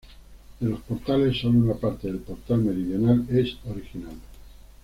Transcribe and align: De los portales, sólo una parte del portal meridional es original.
De 0.59 0.67
los 0.67 0.81
portales, 0.81 1.39
sólo 1.39 1.59
una 1.59 1.75
parte 1.75 2.07
del 2.07 2.17
portal 2.21 2.57
meridional 2.63 3.23
es 3.29 3.55
original. 3.69 4.15